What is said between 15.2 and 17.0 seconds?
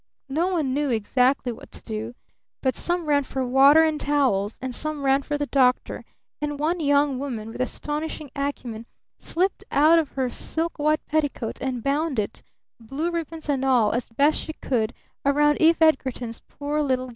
around Eve Edgarton's poor